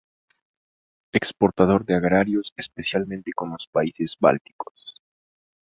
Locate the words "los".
3.51-3.67